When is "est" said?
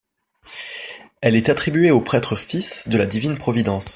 1.35-1.49